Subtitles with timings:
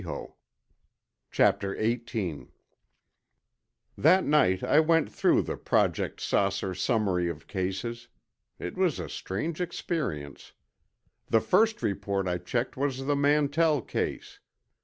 [1.29, 2.47] CHAPTER XVIII
[3.95, 8.07] That night I went through the Project "Saucer" summary of cases.
[8.57, 10.53] It was a strange experience.
[11.27, 14.39] The first report I checked was the Mantell case.